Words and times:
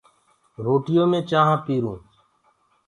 روٽيو 0.65 1.03
مين 1.11 1.23
چآنه 1.29 1.55
پيهرون 1.65 1.99